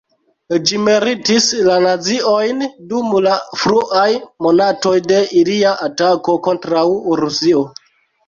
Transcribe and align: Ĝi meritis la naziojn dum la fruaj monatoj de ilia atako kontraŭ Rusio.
Ĝi 0.67 0.77
meritis 0.85 1.49
la 1.65 1.75
naziojn 1.83 2.63
dum 2.93 3.11
la 3.27 3.35
fruaj 3.63 4.07
monatoj 4.47 4.95
de 5.13 5.21
ilia 5.43 5.75
atako 5.89 6.39
kontraŭ 6.49 6.87
Rusio. 7.23 7.63